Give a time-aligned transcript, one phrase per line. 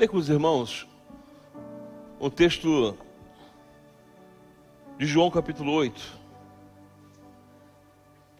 [0.00, 0.88] Ler com os irmãos
[2.18, 2.96] um texto
[4.96, 6.18] de João capítulo 8.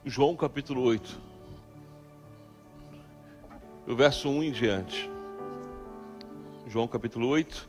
[0.07, 1.21] João capítulo 8.
[3.87, 5.11] O verso 1 em diante.
[6.67, 7.69] João capítulo 8,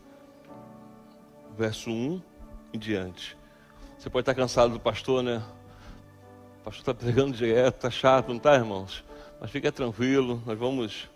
[1.58, 2.22] verso 1
[2.74, 3.38] em diante.
[3.98, 5.44] Você pode estar cansado do pastor, né?
[6.62, 9.04] O pastor está pregando direto, está chato, não está, irmãos?
[9.42, 11.11] Mas fica tranquilo, nós vamos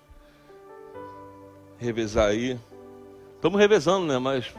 [1.77, 2.57] revezar aí.
[3.35, 4.17] Estamos revezando, né?
[4.17, 4.51] Mas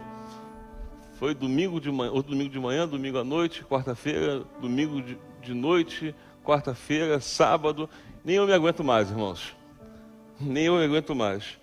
[1.18, 6.14] foi domingo de manhã, domingo de manhã, domingo à noite, quarta-feira, domingo de, de noite,
[6.44, 7.88] quarta-feira, sábado.
[8.24, 9.56] Nem eu me aguento mais, irmãos.
[10.40, 11.58] Nem eu me aguento mais.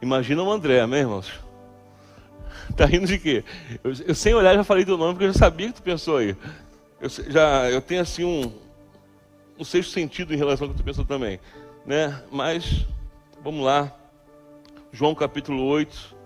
[0.00, 1.32] Imagina o André, né, irmãos?
[2.76, 3.44] Tá rindo de quê?
[3.82, 6.18] Eu, eu, sem olhar já falei teu nome porque eu já sabia que tu pensou
[6.18, 6.36] aí.
[7.00, 8.52] Eu já eu tenho assim um
[9.58, 11.40] um sexto sentido em relação ao que tu pensou também,
[11.84, 12.22] né?
[12.30, 12.86] Mas
[13.42, 13.92] vamos lá.
[14.90, 16.16] João capítulo 8,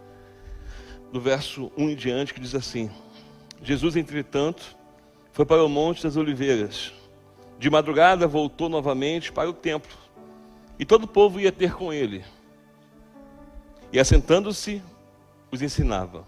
[1.12, 2.90] do verso 1 em diante, que diz assim:
[3.60, 4.76] Jesus, entretanto,
[5.32, 6.92] foi para o Monte das Oliveiras.
[7.58, 9.96] De madrugada voltou novamente para o templo,
[10.78, 12.24] e todo o povo ia ter com ele.
[13.92, 14.80] E assentando-se,
[15.50, 16.24] os ensinava.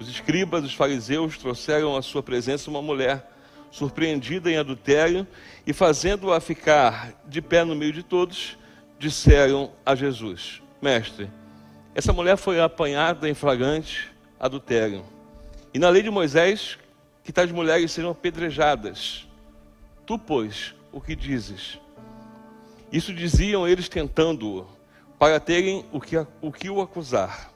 [0.00, 3.30] Os escribas, os fariseus trouxeram à sua presença uma mulher
[3.70, 5.26] surpreendida em adultério
[5.66, 8.58] e fazendo-a ficar de pé no meio de todos,
[8.98, 11.30] disseram a Jesus: Mestre,
[11.94, 15.04] essa mulher foi apanhada em flagrante adultério.
[15.72, 16.78] E na lei de Moisés,
[17.22, 19.26] que tais mulheres serão apedrejadas.
[20.04, 21.78] Tu, pois, o que dizes?
[22.92, 24.66] Isso diziam eles tentando-o,
[25.18, 27.50] para terem o que, o que o acusar.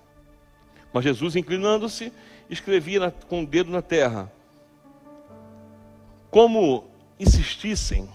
[0.92, 2.12] Mas Jesus, inclinando-se,
[2.48, 4.32] escrevia na, com o dedo na terra.
[6.30, 6.88] Como
[7.20, 8.08] insistissem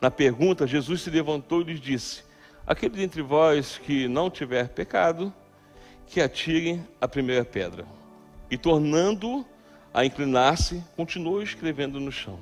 [0.00, 2.22] na pergunta, Jesus se levantou e lhes disse:
[2.70, 5.34] Aquele dentre vós que não tiver pecado,
[6.06, 7.84] que atire a primeira pedra.
[8.48, 9.44] E tornando
[9.92, 12.38] a inclinar-se, continuou escrevendo no chão.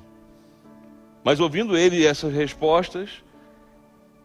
[1.23, 3.23] Mas ouvindo ele essas respostas,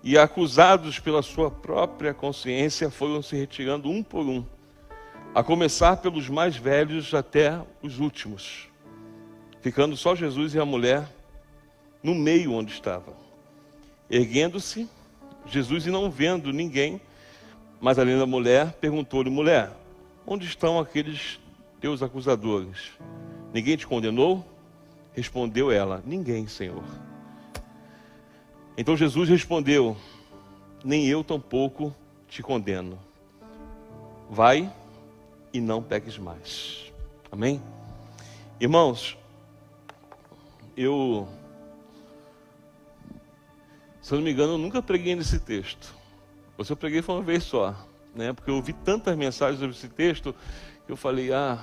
[0.03, 4.45] e acusados pela sua própria consciência, foram se retirando um por um,
[5.35, 8.69] a começar pelos mais velhos até os últimos,
[9.63, 11.09] ficando só Jesus e a mulher
[12.03, 13.17] no meio onde estava.
[14.11, 14.87] Erguendo-se,
[15.47, 17.01] Jesus, e não vendo ninguém,
[17.81, 19.71] mas além da mulher, perguntou-lhe: mulher,
[20.27, 21.39] onde estão aqueles
[21.81, 22.93] teus acusadores?
[23.53, 24.45] Ninguém te condenou?
[25.13, 26.85] Respondeu ela: Ninguém, Senhor.
[28.77, 29.97] Então Jesus respondeu:
[30.85, 31.95] Nem eu tampouco
[32.29, 32.99] te condeno.
[34.29, 34.73] Vai
[35.53, 36.93] e não peques mais.
[37.31, 37.63] Amém?
[38.61, 39.17] Irmãos,
[40.77, 41.29] eu
[44.05, 45.95] se eu não me engano, eu nunca preguei nesse texto.
[46.59, 47.75] Você eu preguei foi uma vez só,
[48.15, 48.35] né?
[48.35, 50.35] Porque eu ouvi tantas mensagens sobre esse texto
[50.85, 51.59] que eu falei, ah.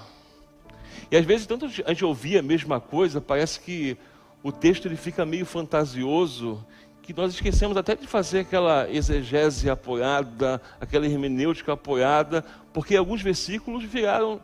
[1.11, 3.95] E às vezes tanto a gente ouvia a mesma coisa, parece que
[4.41, 6.65] o texto ele fica meio fantasioso,
[7.03, 13.83] que nós esquecemos até de fazer aquela exegese apoiada, aquela hermenêutica apoiada, porque alguns versículos
[13.83, 14.41] viraram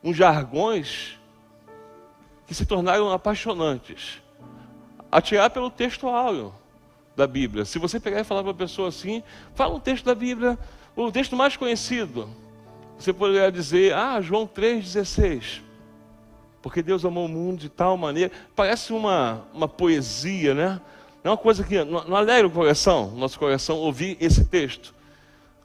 [0.00, 1.18] uns jargões
[2.46, 4.22] que se tornaram apaixonantes.
[5.10, 6.54] Atirar pelo texto áureo
[7.16, 7.64] da Bíblia.
[7.64, 9.22] Se você pegar e falar para uma pessoa assim,
[9.54, 10.58] fala um texto da Bíblia,
[10.94, 12.28] o texto mais conhecido.
[12.98, 15.62] Você poderia dizer, ah, João 3,16.
[16.60, 18.30] Porque Deus amou o mundo de tal maneira.
[18.54, 20.80] Parece uma, uma poesia, né?
[21.24, 24.94] É uma coisa que não, não alegra o coração, nosso coração, ouvir esse texto.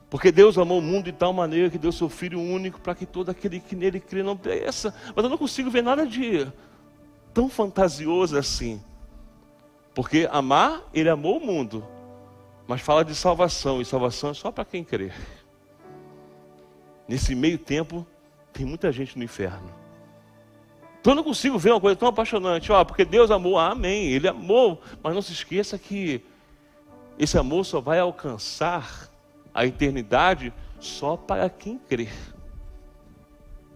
[0.09, 3.05] Porque Deus amou o mundo de tal maneira que deu seu Filho único para que
[3.05, 4.93] todo aquele que nele crê não pereça.
[5.15, 6.47] Mas eu não consigo ver nada de
[7.33, 8.81] tão fantasioso assim.
[9.93, 11.85] Porque amar, ele amou o mundo.
[12.67, 15.11] Mas fala de salvação, e salvação é só para quem crê.
[17.07, 18.07] Nesse meio tempo,
[18.53, 19.69] tem muita gente no inferno.
[21.01, 22.71] Então eu não consigo ver uma coisa tão apaixonante.
[22.71, 24.05] Ó, porque Deus amou, amém.
[24.11, 24.81] Ele amou.
[25.01, 26.23] Mas não se esqueça que
[27.17, 29.09] esse amor só vai alcançar
[29.53, 32.07] a eternidade só para quem crê.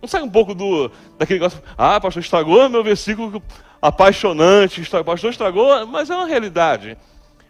[0.01, 3.41] Não sai um pouco do daquele negócio, ah, pastor, estragou meu versículo
[3.87, 6.97] apaixonante, pastor estragou, mas é uma realidade.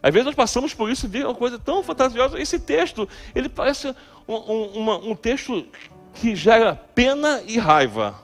[0.04, 2.40] Às vezes nós passamos por isso e vemos uma coisa tão fantasiosa.
[2.40, 3.96] Esse texto, ele parece
[4.28, 5.66] um, um, uma, um texto
[6.14, 8.16] que gera pena e raiva.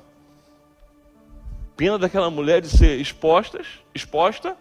[1.75, 3.61] Pena daquela mulher de ser exposta,
[3.95, 4.55] exposta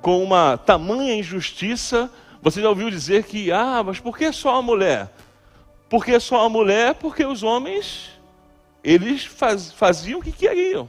[0.00, 2.10] com uma tamanha injustiça.
[2.42, 5.10] Você já ouviu dizer que, ah, mas por que só a mulher?
[5.88, 6.94] Porque só a mulher?
[6.94, 8.10] Porque os homens,
[8.84, 10.88] eles faz, faziam o que queriam.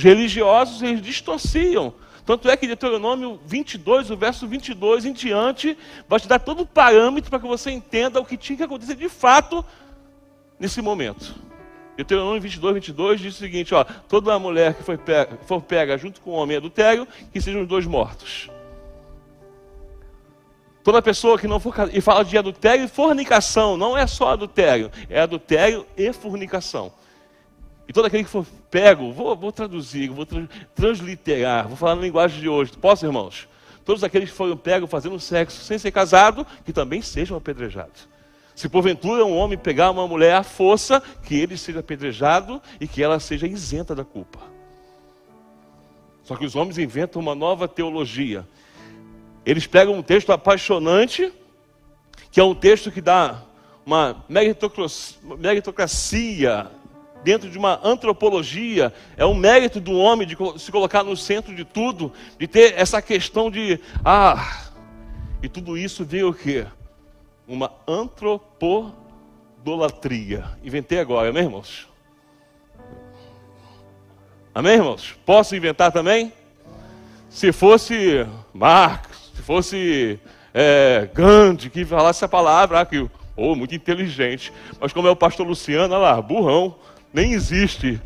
[0.00, 1.92] Os religiosos, eles distorciam.
[2.24, 5.76] Tanto é que Deuteronômio 22, o verso 22 em diante,
[6.08, 8.94] vai te dar todo o parâmetro para que você entenda o que tinha que acontecer
[8.94, 9.62] de fato
[10.58, 11.34] nesse momento.
[11.98, 16.30] Deuteronômio 22, 22 diz o seguinte: ó, toda mulher que pega, for pega junto com
[16.30, 18.48] o homem adultério, que sejam os dois mortos.
[20.82, 24.90] Toda pessoa que não for e fala de adultério e fornicação, não é só adultério,
[25.10, 26.90] é adultério e fornicação.
[27.90, 30.24] E todo aquele que for pego, vou, vou traduzir, vou
[30.76, 32.70] transliterar, vou falar na linguagem de hoje.
[32.80, 33.48] Posso, irmãos?
[33.84, 38.08] Todos aqueles que foram pegos fazendo sexo sem ser casado, que também sejam apedrejados.
[38.54, 43.02] Se porventura um homem pegar uma mulher à força, que ele seja apedrejado e que
[43.02, 44.38] ela seja isenta da culpa.
[46.22, 48.46] Só que os homens inventam uma nova teologia.
[49.44, 51.32] Eles pegam um texto apaixonante,
[52.30, 53.42] que é um texto que dá
[53.84, 56.70] uma meritocracia
[57.22, 61.64] dentro de uma antropologia, é um mérito do homem de se colocar no centro de
[61.64, 64.68] tudo, de ter essa questão de, ah,
[65.42, 66.66] e tudo isso veio o quê?
[67.46, 70.44] Uma antropodolatria.
[70.62, 71.88] Inventei agora, amém, irmãos?
[74.54, 75.16] Amém, irmãos?
[75.24, 76.32] Posso inventar também?
[77.28, 80.18] Se fosse Marx, se fosse
[80.52, 84.52] é, Gandhi que falasse a palavra, ah, que, oh, muito inteligente.
[84.80, 86.74] Mas como é o pastor Luciano, olha lá, burrão
[87.12, 88.00] nem existe.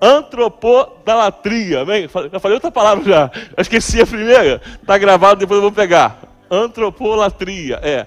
[0.00, 2.08] Antropodalatria, amém?
[2.32, 3.30] Já falei outra palavra já.
[3.56, 4.62] Eu esqueci a primeira.
[4.80, 6.18] Está gravado, depois eu vou pegar.
[6.50, 8.06] Antropolatria, é.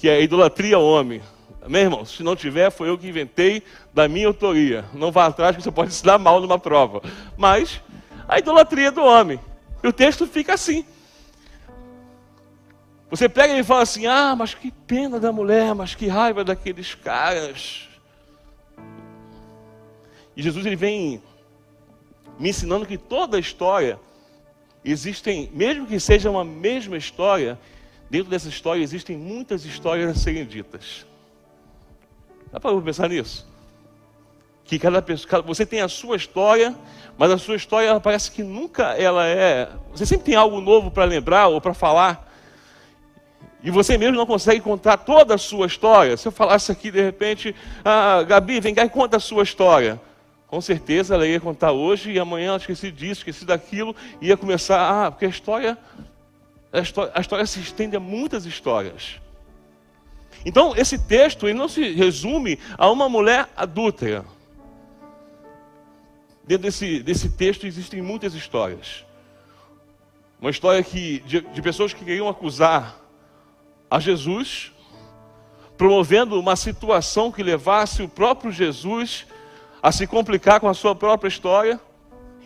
[0.00, 1.20] Que é idolatria ao homem.
[1.62, 2.04] Amém, irmão?
[2.06, 3.62] Se não tiver, foi eu que inventei
[3.92, 4.84] da minha autoria.
[4.94, 7.02] Não vá atrás que você pode se dar mal numa prova.
[7.36, 7.80] Mas
[8.26, 9.38] a idolatria do homem.
[9.82, 10.84] E o texto fica assim.
[13.10, 16.94] Você pega e fala assim: ah, mas que pena da mulher, mas que raiva daqueles
[16.94, 17.89] caras.
[20.40, 21.20] E Jesus ele vem
[22.38, 24.00] me ensinando que toda história
[24.82, 27.58] existem, mesmo que seja uma mesma história,
[28.08, 31.04] dentro dessa história existem muitas histórias a serem ditas.
[32.50, 33.46] Dá para pensar nisso?
[34.64, 36.74] Que cada pessoa, você tem a sua história,
[37.18, 39.68] mas a sua história parece que nunca ela é.
[39.90, 42.32] Você sempre tem algo novo para lembrar ou para falar.
[43.62, 46.16] E você mesmo não consegue contar toda a sua história.
[46.16, 47.54] Se eu falasse aqui de repente,
[47.84, 50.00] ah, Gabi, vem cá e conta a sua história.
[50.50, 55.06] Com certeza ela ia contar hoje e amanhã ela esqueci disso, esqueci daquilo, ia começar,
[55.06, 55.78] ah, porque a história,
[56.72, 59.20] a história, a história se estende a muitas histórias.
[60.44, 64.24] Então, esse texto ele não se resume a uma mulher adúltera.
[66.44, 69.04] Dentro desse, desse texto existem muitas histórias.
[70.40, 72.98] Uma história que, de, de pessoas que queriam acusar
[73.88, 74.72] a Jesus,
[75.78, 79.28] promovendo uma situação que levasse o próprio Jesus
[79.82, 81.80] a se complicar com a sua própria história,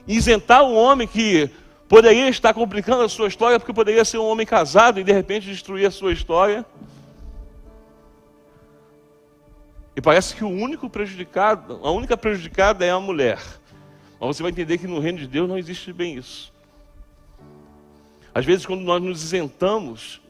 [0.06, 1.50] isentar um homem que
[1.88, 5.48] poderia estar complicando a sua história, porque poderia ser um homem casado e de repente
[5.48, 6.64] destruir a sua história.
[9.96, 13.40] E parece que o único prejudicado, a única prejudicada é a mulher.
[14.20, 16.52] Mas você vai entender que no reino de Deus não existe bem isso.
[18.34, 20.20] Às vezes, quando nós nos isentamos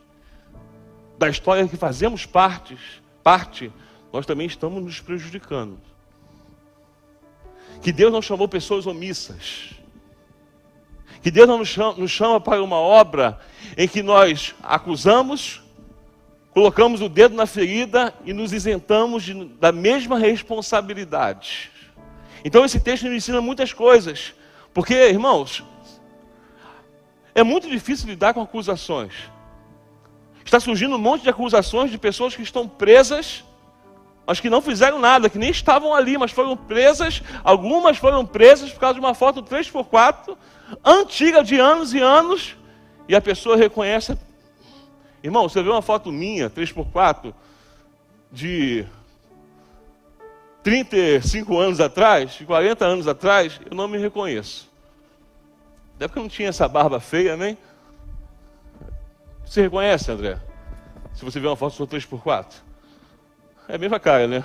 [1.19, 2.77] da história que fazemos parte,
[3.23, 3.73] parte,
[4.13, 5.79] nós também estamos nos prejudicando
[7.85, 9.75] que Deus não chamou pessoas omissas.
[11.23, 13.39] Que Deus não nos chama, nos chama para uma obra
[13.77, 15.61] em que nós acusamos,
[16.51, 21.71] colocamos o dedo na ferida e nos isentamos de, da mesma responsabilidade.
[22.43, 24.33] Então esse texto nos ensina muitas coisas.
[24.73, 25.63] Porque, irmãos,
[27.35, 29.13] é muito difícil lidar com acusações.
[30.43, 33.45] Está surgindo um monte de acusações de pessoas que estão presas
[34.27, 37.23] mas que não fizeram nada, que nem estavam ali, mas foram presas.
[37.43, 40.37] Algumas foram presas por causa de uma foto 3x4,
[40.85, 42.57] antiga de anos e anos,
[43.09, 44.17] e a pessoa reconhece.
[45.23, 47.35] Irmão, você vê uma foto minha, 3x4,
[48.33, 48.87] de
[50.63, 54.71] 35 anos atrás, de 40 anos atrás, eu não me reconheço.
[55.97, 57.57] Até porque eu não tinha essa barba feia, nem.
[59.45, 60.39] Você reconhece, André?
[61.15, 62.64] Se você vê uma foto sua 3x4?
[63.69, 64.45] É a mesma cara, né?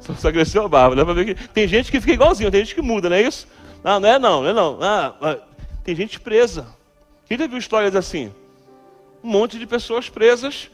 [0.00, 0.96] Só, só cresceu a barba.
[0.96, 3.22] Dá pra ver que tem gente que fica igualzinho, tem gente que muda, não é
[3.22, 3.46] isso?
[3.82, 4.78] Não, não é não, não é não.
[4.80, 5.38] Ah,
[5.82, 6.66] tem gente presa.
[7.26, 8.32] Quem já viu histórias assim?
[9.22, 10.70] Um monte de pessoas presas,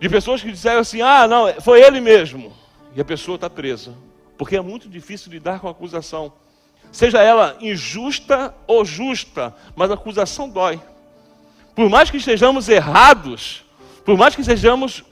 [0.00, 2.52] de pessoas que disseram assim: ah, não, foi ele mesmo.
[2.94, 3.94] E a pessoa está presa.
[4.38, 6.32] Porque é muito difícil lidar com a acusação.
[6.92, 10.80] Seja ela injusta ou justa, mas a acusação dói.
[11.74, 13.64] Por mais que estejamos errados,
[14.04, 15.04] por mais que sejamos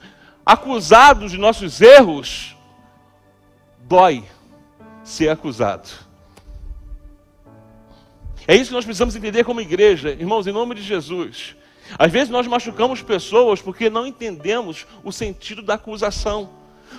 [0.45, 2.55] acusados de nossos erros,
[3.79, 4.23] dói
[5.03, 5.89] ser acusado.
[8.47, 11.55] É isso que nós precisamos entender como igreja, irmãos, em nome de Jesus.
[11.97, 16.49] Às vezes nós machucamos pessoas porque não entendemos o sentido da acusação.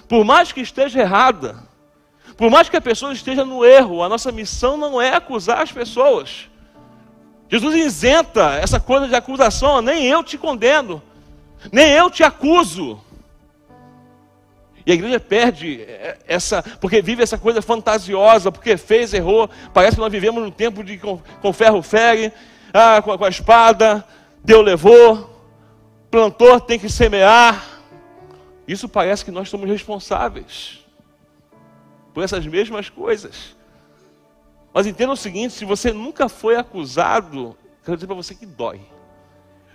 [0.08, 1.62] Por mais que esteja errada,
[2.36, 5.70] por mais que a pessoa esteja no erro, a nossa missão não é acusar as
[5.70, 6.48] pessoas.
[7.48, 11.02] Jesus isenta essa coisa de acusação, nem eu te condeno,
[11.70, 13.03] nem eu te acuso.
[14.86, 15.86] E a igreja perde
[16.26, 19.48] essa, porque vive essa coisa fantasiosa, porque fez, errou.
[19.72, 22.32] Parece que nós vivemos num tempo de com, com ferro fere,
[22.72, 24.04] ah, com, com a espada,
[24.44, 25.42] Deus levou,
[26.10, 27.82] plantor tem que semear.
[28.68, 30.84] Isso parece que nós somos responsáveis
[32.12, 33.56] por essas mesmas coisas.
[34.72, 38.80] Mas entenda o seguinte: se você nunca foi acusado, quero dizer para você que dói.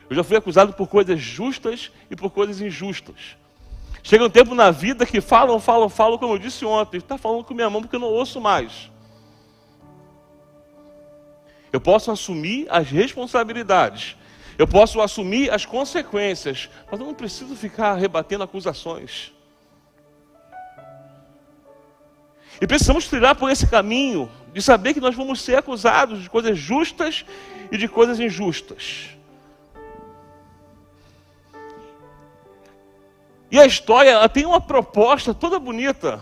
[0.10, 3.38] Eu já fui acusado por coisas justas e por coisas injustas.
[4.02, 7.44] Chega um tempo na vida que falam, falam, falam, como eu disse ontem, está falando
[7.44, 8.90] com minha mão porque eu não ouço mais.
[11.72, 14.16] Eu posso assumir as responsabilidades,
[14.58, 19.32] eu posso assumir as consequências, mas eu não preciso ficar rebatendo acusações.
[22.60, 26.58] E precisamos trilhar por esse caminho de saber que nós vamos ser acusados de coisas
[26.58, 27.26] justas
[27.72, 29.19] e de coisas injustas.
[33.52, 36.22] E a história ela tem uma proposta toda bonita.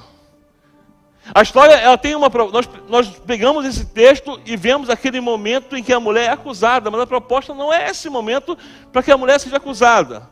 [1.34, 5.84] A história ela tem uma nós, nós pegamos esse texto e vemos aquele momento em
[5.84, 8.58] que a mulher é acusada, mas a proposta não é esse momento
[8.92, 10.30] para que a mulher seja acusada.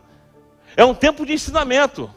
[0.77, 2.09] É um tempo de ensinamento.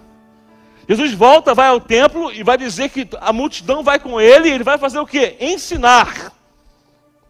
[0.88, 4.52] Jesus volta, vai ao templo e vai dizer que a multidão vai com ele e
[4.52, 5.36] ele vai fazer o quê?
[5.40, 6.32] Ensinar.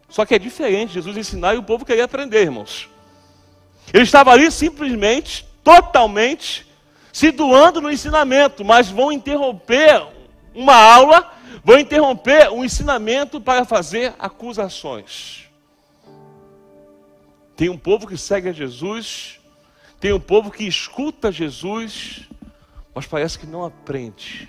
[0.09, 2.89] Só que é diferente Jesus ensinar e o povo queria aprender, irmãos.
[3.93, 6.68] Ele estava ali simplesmente, totalmente,
[7.19, 10.07] se doando no ensinamento, mas vão interromper
[10.55, 11.33] uma aula,
[11.65, 15.49] vão interromper um ensinamento para fazer acusações.
[17.57, 19.41] Tem um povo que segue a Jesus,
[19.99, 22.21] tem um povo que escuta Jesus,
[22.95, 24.49] mas parece que não aprende.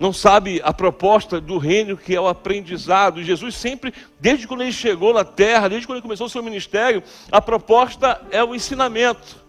[0.00, 3.22] Não sabe a proposta do reino que é o aprendizado.
[3.22, 7.00] Jesus sempre, desde quando ele chegou na terra, desde quando ele começou o seu ministério,
[7.30, 9.43] a proposta é o ensinamento.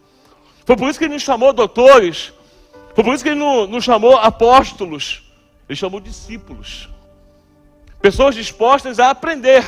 [0.65, 2.33] Foi por isso que ele nos chamou doutores,
[2.95, 5.23] foi por isso que ele nos chamou apóstolos,
[5.69, 6.89] ele chamou discípulos.
[8.01, 9.63] Pessoas dispostas a aprender.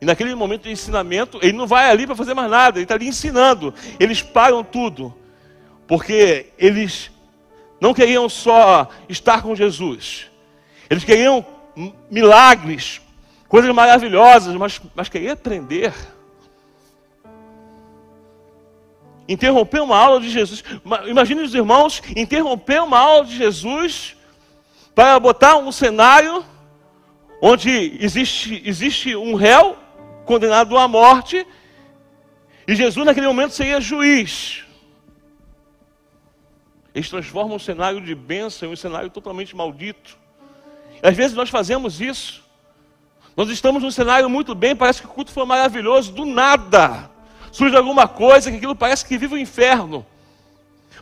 [0.00, 2.94] E naquele momento de ensinamento, ele não vai ali para fazer mais nada, ele está
[2.94, 3.72] ali ensinando.
[3.98, 5.14] Eles param tudo
[5.86, 7.10] porque eles
[7.80, 10.30] não queriam só estar com Jesus,
[10.88, 11.44] eles queriam
[12.10, 13.00] milagres,
[13.48, 15.92] coisas maravilhosas, mas, mas queriam aprender.
[19.32, 20.62] Interromper uma aula de Jesus.
[21.06, 24.14] Imagine os irmãos interromper uma aula de Jesus
[24.94, 26.44] para botar um cenário
[27.40, 29.76] onde existe, existe um réu
[30.26, 31.46] condenado à morte
[32.68, 34.64] e Jesus naquele momento seria juiz.
[36.94, 40.18] Eles transformam um cenário de bênção em um cenário totalmente maldito.
[41.02, 42.42] Às vezes nós fazemos isso.
[43.34, 47.10] Nós estamos num cenário muito bem, parece que o culto foi maravilhoso, do nada.
[47.52, 50.04] Surge alguma coisa que aquilo parece que vive o inferno.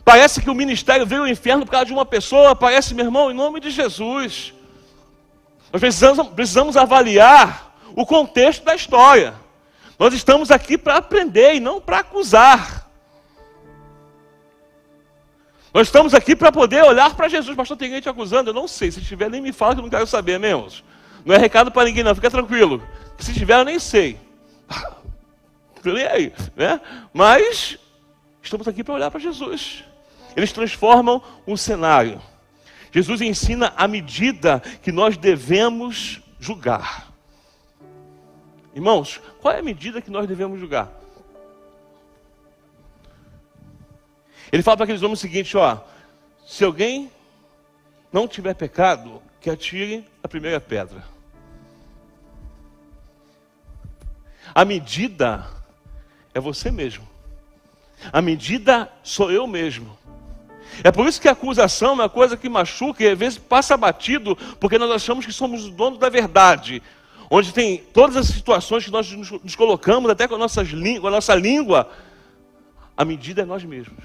[0.03, 2.55] Parece que o ministério veio ao inferno por causa de uma pessoa.
[2.55, 4.53] Parece, meu irmão, em nome de Jesus.
[5.71, 9.33] Nós precisamos, precisamos avaliar o contexto da história.
[9.97, 12.89] Nós estamos aqui para aprender e não para acusar.
[15.73, 17.55] Nós estamos aqui para poder olhar para Jesus.
[17.55, 18.49] Pastor, tem gente acusando?
[18.49, 18.91] Eu não sei.
[18.91, 20.83] Se tiver, nem me fala que eu não quero saber, meus.
[21.23, 22.13] Não é recado para ninguém, não.
[22.13, 22.83] Fica tranquilo.
[23.17, 24.19] Se tiver, eu nem sei.
[25.83, 26.79] Nem aí, né?
[27.13, 27.77] Mas
[28.41, 29.83] estamos aqui para olhar para Jesus.
[30.35, 32.21] Eles transformam o cenário.
[32.91, 37.11] Jesus ensina a medida que nós devemos julgar.
[38.73, 40.91] Irmãos, qual é a medida que nós devemos julgar?
[44.51, 45.79] Ele fala para aqueles homens o seguinte: ó,
[46.45, 47.09] se alguém
[48.11, 51.03] não tiver pecado, que atire a primeira pedra.
[54.53, 55.45] A medida
[56.33, 57.07] é você mesmo.
[58.11, 59.97] A medida sou eu mesmo.
[60.83, 63.75] É por isso que a acusação é uma coisa que machuca e às vezes passa
[63.75, 66.81] batido, porque nós achamos que somos o dono da verdade.
[67.29, 71.89] Onde tem todas as situações que nós nos, colocamos, até com, com a nossa língua,
[72.95, 74.03] a medida é nós mesmos.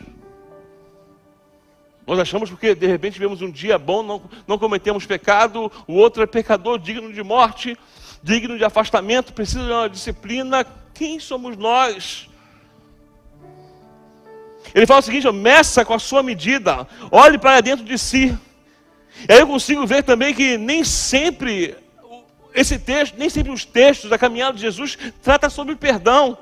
[2.06, 6.22] Nós achamos porque de repente tivemos um dia bom, não, não cometemos pecado, o outro
[6.22, 7.76] é pecador, digno de morte,
[8.22, 10.64] digno de afastamento, precisa de uma disciplina.
[10.96, 12.28] Quem somos nós?
[14.74, 18.36] Ele fala o seguinte: meça com a sua medida, olhe para dentro de si.
[19.28, 21.76] E aí eu consigo ver também que nem sempre
[22.54, 26.38] esse texto, nem sempre os textos da caminhada de Jesus trata sobre perdão.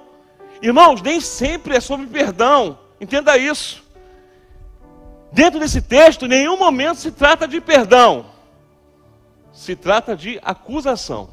[0.62, 2.78] Irmãos, nem sempre é sobre perdão.
[3.00, 3.82] Entenda isso.
[5.32, 8.26] Dentro desse texto, em nenhum momento se trata de perdão.
[9.52, 11.28] Se trata de acusação.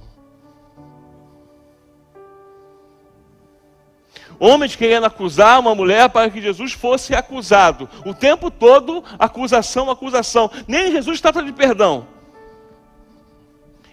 [4.43, 7.87] Homens querendo acusar uma mulher para que Jesus fosse acusado.
[8.03, 10.49] O tempo todo, acusação, acusação.
[10.67, 12.07] Nem Jesus trata de perdão.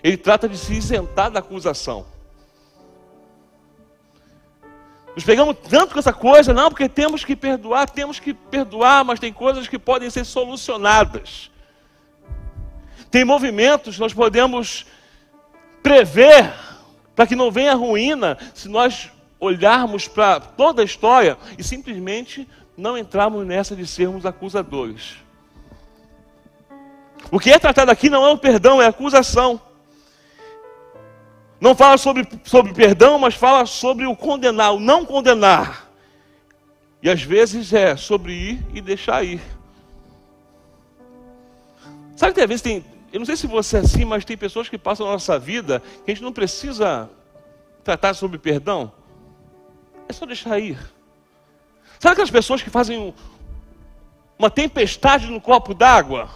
[0.03, 2.07] Ele trata de se isentar da acusação.
[5.15, 9.21] Nos pegamos tanto com essa coisa, não, porque temos que perdoar, temos que perdoar, mas
[9.21, 11.51] tem coisas que podem ser solucionadas.
[13.11, 14.87] Tem movimentos que nós podemos
[15.83, 16.51] prever
[17.15, 19.11] para que não venha ruína se nós
[19.41, 25.17] olharmos para toda a história e simplesmente não entrarmos nessa de sermos acusadores.
[27.31, 29.61] O que é tratado aqui não é o perdão, é a acusação.
[31.61, 35.89] Não fala sobre, sobre perdão, mas fala sobre o condenar, o não condenar.
[37.03, 39.41] E às vezes é sobre ir e deixar ir.
[42.17, 44.69] Sabe que às vezes tem, eu não sei se você é assim, mas tem pessoas
[44.69, 47.09] que passam a nossa vida que a gente não precisa
[47.85, 48.93] tratar sobre perdão.
[50.09, 50.79] É só deixar ir.
[52.01, 53.15] Sabe aquelas pessoas que fazem
[54.39, 56.31] uma tempestade no copo d'água?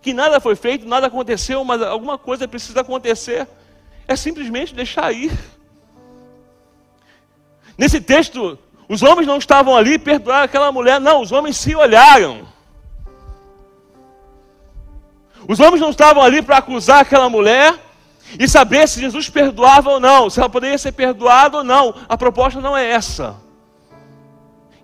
[0.00, 3.48] Que nada foi feito, nada aconteceu, mas alguma coisa precisa acontecer
[4.06, 5.32] é simplesmente deixar ir.
[7.76, 12.46] Nesse texto, os homens não estavam ali perdoar aquela mulher, não, os homens se olharam.
[15.48, 17.74] Os homens não estavam ali para acusar aquela mulher
[18.38, 21.94] e saber se Jesus perdoava ou não, se ela poderia ser perdoada ou não.
[22.08, 23.36] A proposta não é essa.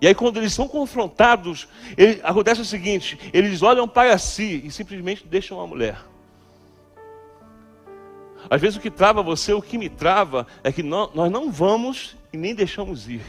[0.01, 4.71] E aí, quando eles são confrontados, ele, acontece o seguinte: eles olham para si e
[4.71, 5.97] simplesmente deixam a mulher.
[8.49, 12.15] Às vezes o que trava você, o que me trava, é que nós não vamos
[12.31, 13.21] e nem deixamos ir.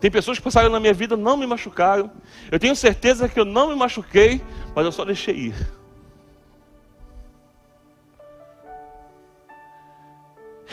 [0.00, 2.10] Tem pessoas que passaram na minha vida, não me machucaram.
[2.50, 4.40] Eu tenho certeza que eu não me machuquei,
[4.74, 5.83] mas eu só deixei ir.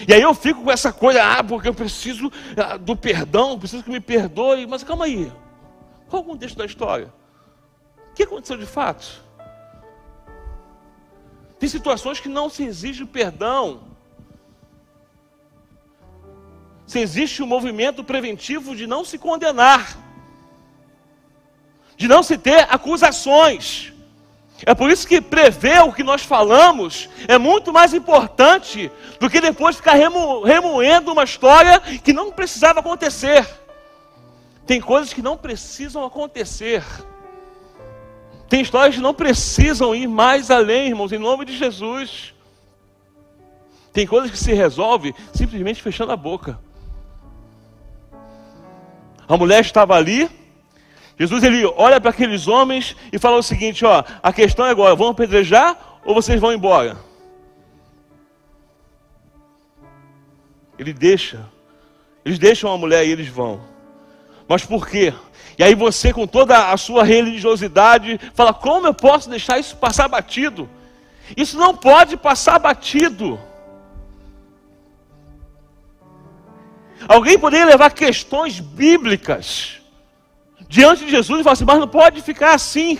[0.07, 3.83] E aí eu fico com essa coisa, ah, porque eu preciso ah, do perdão, preciso
[3.83, 4.65] que me perdoe.
[4.65, 5.31] Mas calma aí,
[6.09, 7.13] qual o contexto da história?
[8.11, 9.23] O que aconteceu de fato?
[11.59, 13.83] Tem situações que não se exige perdão.
[16.87, 19.97] Se existe um movimento preventivo de não se condenar,
[21.95, 23.93] de não se ter acusações.
[24.65, 29.41] É por isso que prever o que nós falamos é muito mais importante do que
[29.41, 33.47] depois ficar remo, remoendo uma história que não precisava acontecer.
[34.65, 36.83] Tem coisas que não precisam acontecer.
[38.47, 42.33] Tem histórias que não precisam ir mais além, irmãos, em nome de Jesus.
[43.91, 46.59] Tem coisas que se resolve simplesmente fechando a boca.
[49.27, 50.29] A mulher estava ali,
[51.21, 54.95] Jesus ele olha para aqueles homens e fala o seguinte: ó, a questão é agora,
[54.95, 56.97] vão apedrejar ou vocês vão embora?
[60.79, 61.47] Ele deixa,
[62.25, 63.61] eles deixam a mulher e eles vão.
[64.47, 65.13] Mas por quê?
[65.59, 70.07] E aí você, com toda a sua religiosidade, fala: como eu posso deixar isso passar
[70.07, 70.67] batido?
[71.37, 73.39] Isso não pode passar batido.
[77.07, 79.80] Alguém poderia levar questões bíblicas
[80.71, 82.97] diante de Jesus e falar assim: mas não pode ficar assim.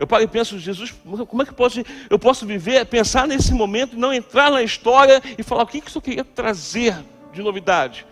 [0.00, 0.92] Eu paro e penso, Jesus,
[1.28, 5.22] como é que eu posso, eu posso viver, pensar nesse momento não entrar na história
[5.38, 6.96] e falar o que isso queria trazer
[7.32, 8.04] de novidade?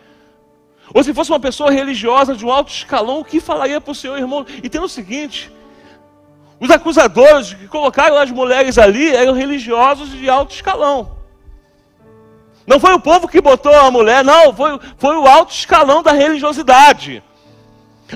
[0.95, 3.95] Ou se fosse uma pessoa religiosa de um alto escalão, o que falaria para o
[3.95, 4.47] Senhor, irmão?
[4.63, 5.51] E tem o seguinte:
[6.61, 11.20] os acusadores que colocaram as mulheres ali eram religiosos de alto escalão.
[12.71, 16.13] Não foi o povo que botou a mulher, não, foi, foi o alto escalão da
[16.13, 17.21] religiosidade.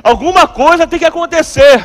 [0.00, 1.84] Alguma coisa tem que acontecer.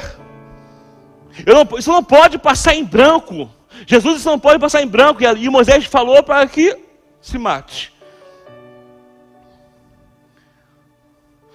[1.48, 3.50] Não, isso não pode passar em branco.
[3.88, 5.20] Jesus isso não pode passar em branco.
[5.24, 6.78] E Moisés falou para que
[7.20, 7.92] se mate.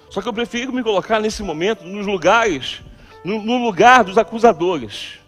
[0.09, 2.81] Só que eu prefiro me colocar nesse momento nos lugares,
[3.23, 5.19] no, no lugar dos acusadores.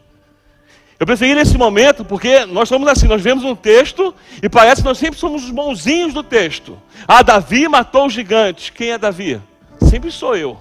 [1.00, 4.88] Eu preferi nesse momento porque nós somos assim, nós vemos um texto e parece que
[4.88, 6.78] nós sempre somos os bonzinhos do texto.
[7.08, 8.72] Ah, Davi matou o gigante.
[8.72, 9.40] Quem é Davi?
[9.80, 10.60] Sempre sou eu.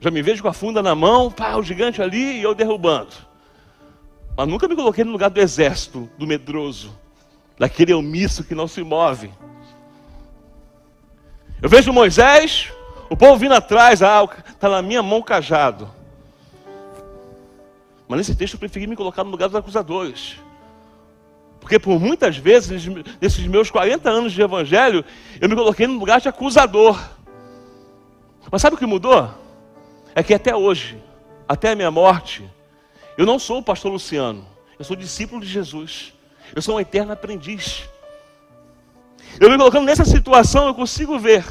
[0.00, 3.12] Já me vejo com a funda na mão, pá, o gigante ali e eu derrubando.
[4.36, 6.96] Mas nunca me coloquei no lugar do exército, do medroso,
[7.58, 9.30] daquele omisso que não se move.
[11.60, 12.70] Eu vejo Moisés,
[13.10, 15.90] o povo vindo atrás, ah, está na minha mão cajado.
[18.08, 20.36] Mas nesse texto eu preferi me colocar no lugar dos acusadores.
[21.60, 22.86] Porque por muitas vezes,
[23.20, 25.04] nesses meus 40 anos de evangelho,
[25.40, 26.98] eu me coloquei no lugar de acusador.
[28.50, 29.28] Mas sabe o que mudou?
[30.14, 31.02] É que até hoje,
[31.48, 32.48] até a minha morte,
[33.18, 34.46] eu não sou o pastor Luciano,
[34.78, 36.12] eu sou discípulo de Jesus.
[36.54, 37.88] Eu sou um eterno aprendiz.
[39.40, 41.44] Eu me colocando nessa situação, eu consigo ver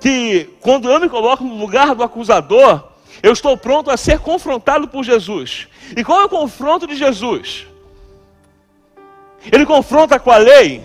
[0.00, 2.91] que quando eu me coloco no lugar do acusador,
[3.22, 5.66] eu estou pronto a ser confrontado por Jesus.
[5.96, 7.66] E qual é o confronto de Jesus?
[9.50, 10.84] Ele confronta com a lei.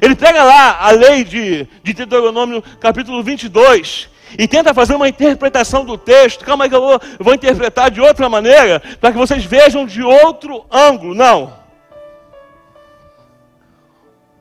[0.00, 5.84] Ele pega lá a lei de, de Deuteronômio, capítulo 22, e tenta fazer uma interpretação
[5.84, 6.44] do texto.
[6.44, 10.02] Calma aí que eu vou, vou interpretar de outra maneira, para que vocês vejam de
[10.02, 11.14] outro ângulo.
[11.14, 11.54] Não.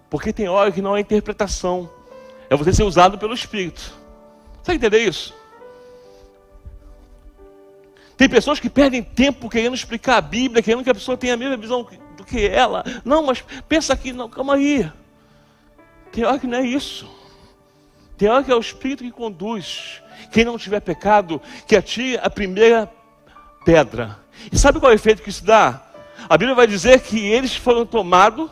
[0.10, 1.90] Porque tem hora que não é interpretação,
[2.50, 3.94] é você ser usado pelo Espírito.
[4.62, 5.34] Você entender isso?
[8.18, 11.38] Tem pessoas que perdem tempo querendo explicar a Bíblia, querendo que a pessoa tenha a
[11.38, 12.84] mesma visão do que ela.
[13.04, 14.90] Não, mas pensa aqui, não, calma aí.
[16.12, 17.10] Tem hora que não é isso.
[18.18, 20.02] Tem hora que é o Espírito que conduz.
[20.32, 22.90] Quem não tiver pecado, que atire a primeira
[23.66, 24.18] pedra.
[24.52, 25.82] E sabe qual é o efeito que isso dá?
[26.30, 28.50] A Bíblia vai dizer que eles foram tomados,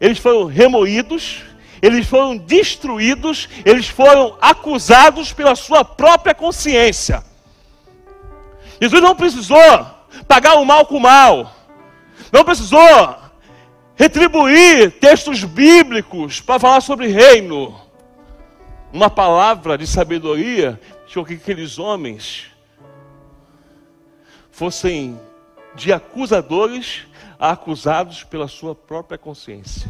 [0.00, 1.42] eles foram remoídos,
[1.80, 7.22] eles foram destruídos, eles foram acusados pela sua própria consciência.
[8.82, 9.86] Jesus não precisou
[10.26, 11.54] pagar o mal com o mal,
[12.32, 12.80] não precisou
[13.94, 17.80] retribuir textos bíblicos para falar sobre reino.
[18.92, 22.50] Uma palavra de sabedoria deixou que aqueles homens
[24.50, 25.16] fossem
[25.76, 27.06] de acusadores
[27.38, 29.88] a acusados pela sua própria consciência.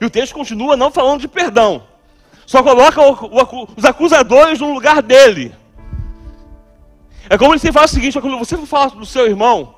[0.00, 1.89] E o texto continua não falando de perdão.
[2.50, 5.54] Só coloca o, o, os acusadores no lugar dele.
[7.28, 9.76] É como se fala o seguinte: quando você for falar do seu irmão,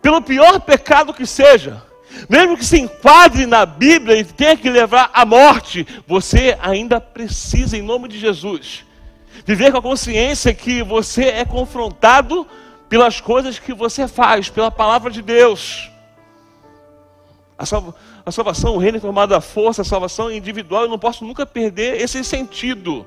[0.00, 1.82] pelo pior pecado que seja,
[2.28, 7.76] mesmo que se enquadre na Bíblia e tenha que levar à morte, você ainda precisa,
[7.76, 8.84] em nome de Jesus,
[9.44, 12.46] viver com a consciência que você é confrontado
[12.88, 15.90] pelas coisas que você faz, pela palavra de Deus.
[17.56, 17.94] A salvação
[18.26, 21.24] a salvação, o reino é formado a força, a salvação é individual, eu não posso
[21.24, 23.06] nunca perder esse sentido.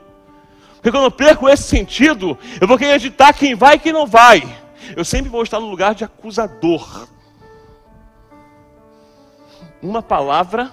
[0.75, 4.05] Porque quando eu perco esse sentido, eu vou querer editar quem vai e quem não
[4.05, 4.47] vai.
[4.95, 7.07] Eu sempre vou estar no lugar de acusador.
[9.81, 10.71] Uma palavra,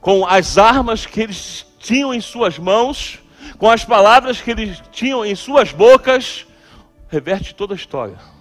[0.00, 3.20] com as armas que eles tinham em suas mãos,
[3.58, 6.46] com as palavras que eles tinham em suas bocas,
[7.08, 8.31] reverte toda a história.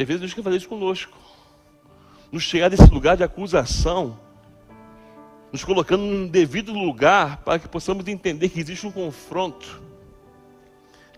[0.00, 1.14] E às vezes Deus quer fazer isso conosco.
[2.32, 4.18] Nos chegar desse lugar de acusação,
[5.52, 9.82] nos colocando num devido lugar para que possamos entender que existe um confronto.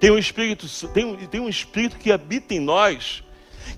[0.01, 3.23] Tem um espírito, tem tem um espírito que habita em nós,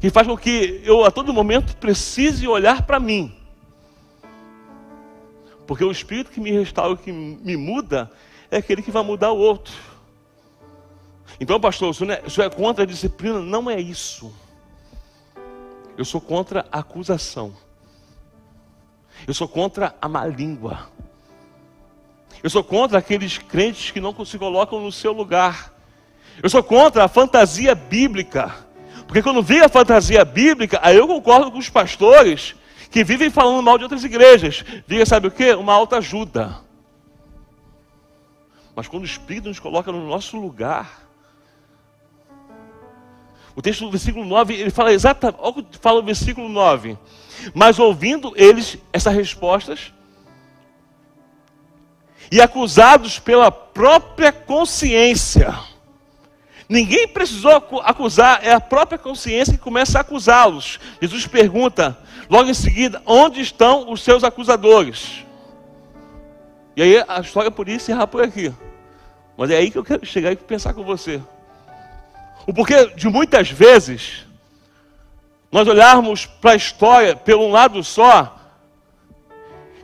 [0.01, 3.31] que faz com que eu a todo momento precise olhar para mim.
[5.67, 8.11] Porque o espírito que me restaura, que me muda,
[8.51, 9.75] é aquele que vai mudar o outro.
[11.39, 13.41] Então, pastor, isso é, isso é contra a disciplina?
[13.41, 14.35] Não é isso.
[15.97, 17.55] Eu sou contra a acusação.
[19.27, 20.89] Eu sou contra a má língua.
[22.43, 25.73] Eu sou contra aqueles crentes que não se colocam no seu lugar.
[26.43, 28.55] Eu sou contra a fantasia bíblica.
[29.07, 32.55] Porque quando vem a fantasia bíblica, aí eu concordo com os pastores
[32.91, 34.65] que vivem falando mal de outras igrejas.
[34.87, 35.53] Vira, sabe o que?
[35.55, 36.59] Uma alta ajuda.
[38.75, 41.04] Mas quando o Espírito nos coloca no nosso lugar,
[43.57, 46.99] o texto do versículo 9, ele fala exatamente, olha o que fala o versículo 9.
[47.55, 49.93] Mas ouvindo eles essas respostas,
[52.31, 55.55] e acusados pela própria consciência,
[56.69, 57.53] ninguém precisou
[57.85, 60.81] acusar, é a própria consciência que começa a acusá-los.
[61.01, 61.97] Jesus pergunta,
[62.29, 65.25] logo em seguida, onde estão os seus acusadores?
[66.77, 68.53] E aí a história por isso encerra por aqui.
[69.37, 71.21] Mas é aí que eu quero chegar e pensar com você.
[72.47, 74.25] O porquê de muitas vezes
[75.51, 78.37] nós olharmos para a história pelo um lado só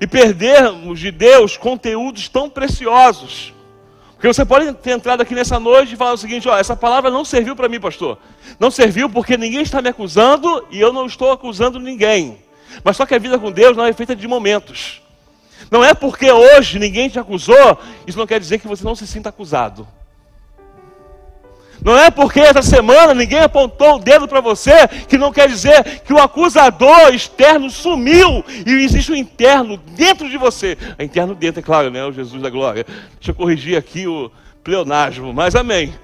[0.01, 3.55] e perdermos de Deus conteúdos tão preciosos.
[4.13, 7.11] Porque você pode ter entrado aqui nessa noite e falar o seguinte: ó, essa palavra
[7.11, 8.19] não serviu para mim, pastor.
[8.59, 12.39] Não serviu porque ninguém está me acusando e eu não estou acusando ninguém.
[12.85, 15.01] Mas só que a vida com Deus não é feita de momentos.
[15.71, 19.07] Não é porque hoje ninguém te acusou, isso não quer dizer que você não se
[19.07, 19.87] sinta acusado.
[21.83, 26.01] Não é porque essa semana ninguém apontou o dedo para você que não quer dizer
[26.01, 30.77] que o acusador externo sumiu e existe o um interno dentro de você.
[30.99, 32.05] O interno dentro, é claro, né?
[32.05, 32.85] O Jesus da glória.
[33.15, 34.31] Deixa eu corrigir aqui o
[34.63, 35.95] pleonasmo, mas amém.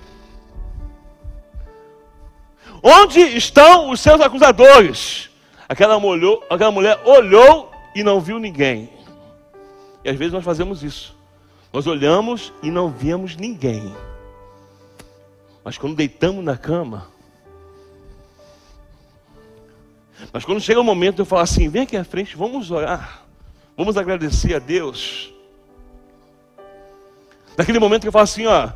[2.82, 5.28] Onde estão os seus acusadores?
[5.68, 8.88] Aquela, molhou, aquela mulher olhou e não viu ninguém.
[10.04, 11.14] E às vezes nós fazemos isso.
[11.72, 13.92] Nós olhamos e não vemos ninguém.
[15.66, 17.08] Mas quando deitamos na cama,
[20.32, 23.24] mas quando chega o momento de eu falar assim, vem aqui à frente, vamos orar,
[23.76, 25.34] vamos agradecer a Deus.
[27.58, 28.70] Naquele momento que eu falo assim, ó,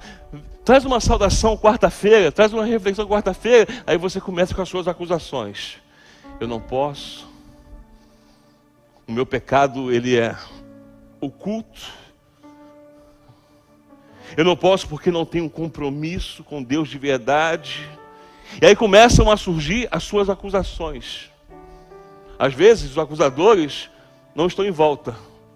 [0.64, 5.76] traz uma saudação quarta-feira, traz uma reflexão quarta-feira, aí você começa com as suas acusações.
[6.40, 7.24] Eu não posso.
[9.06, 10.36] O meu pecado, ele é
[11.20, 11.99] oculto.
[14.36, 17.88] Eu não posso porque não tenho um compromisso com Deus de verdade.
[18.60, 21.30] E aí começam a surgir as suas acusações.
[22.38, 23.90] Às vezes os acusadores
[24.34, 25.14] não estão em volta,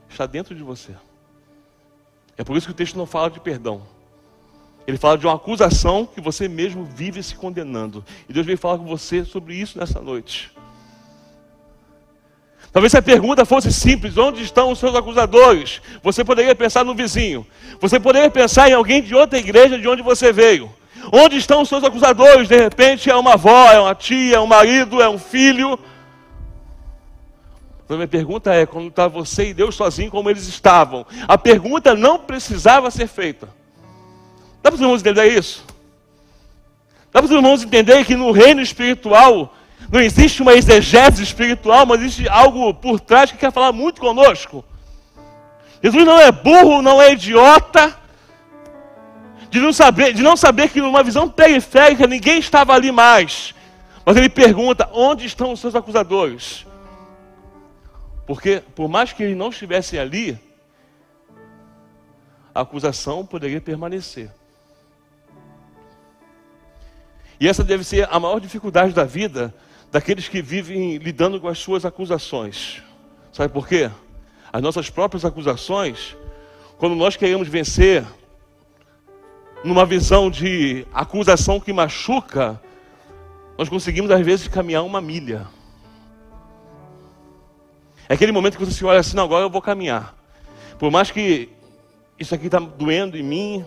[0.09, 0.93] está dentro de você.
[2.37, 3.83] É por isso que o texto não fala de perdão.
[4.87, 8.05] Ele fala de uma acusação que você mesmo vive se condenando.
[8.29, 10.53] E Deus veio falar com você sobre isso nessa noite.
[12.75, 15.81] Talvez se a pergunta fosse simples: onde estão os seus acusadores?
[16.03, 17.47] Você poderia pensar no vizinho.
[17.81, 20.69] Você poderia pensar em alguém de outra igreja de onde você veio.
[21.13, 22.49] Onde estão os seus acusadores?
[22.49, 25.79] De repente é uma avó, é uma tia, é um marido, é um filho.
[27.85, 31.07] Então, minha pergunta é: quando está você e Deus sozinho, como eles estavam?
[31.29, 33.49] A pergunta não precisava ser feita.
[34.61, 35.65] Dá para os irmãos entender isso?
[37.13, 39.55] Dá para os irmãos entender que no reino espiritual
[39.95, 44.65] não existe uma exegese espiritual, mas existe algo por trás que quer falar muito conosco.
[45.81, 47.97] Jesus não é burro, não é idiota,
[49.49, 53.55] de não saber, de não saber que numa visão periférica ninguém estava ali mais.
[54.05, 56.67] Mas ele pergunta: onde estão os seus acusadores?
[58.27, 60.37] Porque, por mais que ele não estivesse ali,
[62.53, 64.29] a acusação poderia permanecer.
[67.39, 69.55] E essa deve ser a maior dificuldade da vida
[69.95, 72.83] daqueles que vivem lidando com as suas acusações.
[73.33, 73.89] Sabe por quê?
[74.53, 76.17] As nossas próprias acusações,
[76.79, 78.05] quando nós queremos vencer
[79.63, 82.61] numa visão de acusação que machuca,
[83.57, 85.47] nós conseguimos às vezes caminhar uma milha.
[88.09, 90.13] É aquele momento que você olha assim, não, agora eu vou caminhar.
[90.77, 91.51] Por mais que
[92.19, 93.65] isso aqui está doendo em mim,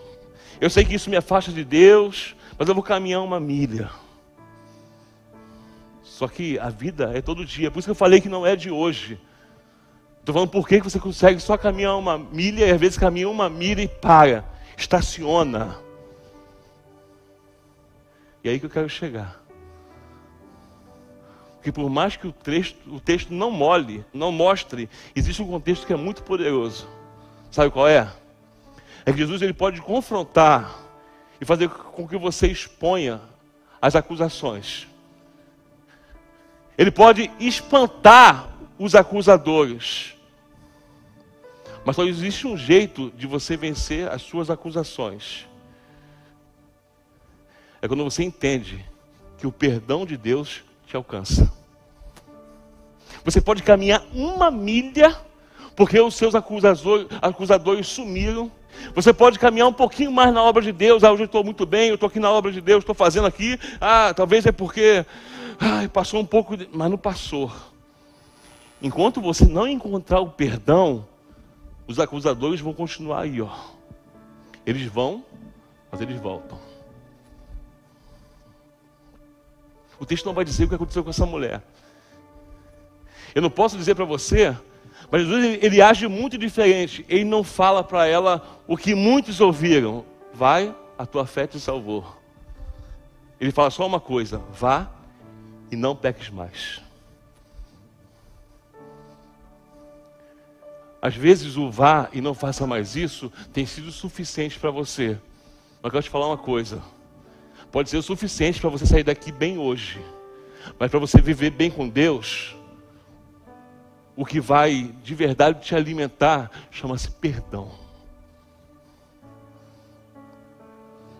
[0.59, 3.89] eu sei que isso me afasta de Deus, mas eu vou caminhar uma milha.
[6.17, 7.69] Só que a vida é todo dia.
[7.69, 9.19] Por isso que eu falei que não é de hoje.
[10.19, 13.47] Estou falando por que você consegue só caminhar uma milha e às vezes caminha uma
[13.47, 14.43] milha e para.
[14.75, 15.77] Estaciona.
[18.43, 19.39] E é aí que eu quero chegar.
[21.53, 25.85] Porque por mais que o texto, o texto não mole, não mostre, existe um contexto
[25.85, 26.87] que é muito poderoso.
[27.51, 28.11] Sabe qual é?
[29.05, 30.79] É que Jesus ele pode confrontar
[31.39, 33.21] e fazer com que você exponha
[33.79, 34.87] as acusações.
[36.77, 40.13] Ele pode espantar os acusadores.
[41.83, 45.47] Mas só existe um jeito de você vencer as suas acusações.
[47.81, 48.85] É quando você entende
[49.37, 51.51] que o perdão de Deus te alcança.
[53.23, 55.15] Você pode caminhar uma milha,
[55.75, 58.51] porque os seus acusadores, acusadores sumiram.
[58.93, 61.03] Você pode caminhar um pouquinho mais na obra de Deus.
[61.03, 63.27] Ah, hoje eu estou muito bem, eu estou aqui na obra de Deus, estou fazendo
[63.27, 63.59] aqui.
[63.79, 65.05] Ah, talvez é porque
[65.59, 66.69] Ai, passou um pouco, de...
[66.71, 67.51] mas não passou.
[68.81, 71.05] Enquanto você não encontrar o perdão,
[71.87, 73.49] os acusadores vão continuar aí, ó.
[74.65, 75.23] Eles vão,
[75.91, 76.59] mas eles voltam.
[79.99, 81.63] O texto não vai dizer o que aconteceu com essa mulher.
[83.33, 84.55] Eu não posso dizer para você,
[85.09, 87.05] mas Jesus ele, ele, age muito diferente.
[87.09, 92.05] Ele não fala para ela o que muitos ouviram: vai, a tua fé te salvou.
[93.39, 94.91] Ele fala só uma coisa: vá
[95.71, 96.81] e não peques mais.
[101.01, 105.17] Às vezes o vá e não faça mais isso tem sido suficiente para você.
[105.81, 106.81] Mas quero te falar uma coisa.
[107.71, 110.03] Pode ser o suficiente para você sair daqui bem hoje.
[110.79, 112.55] Mas para você viver bem com Deus,
[114.15, 117.71] o que vai de verdade te alimentar chama-se perdão.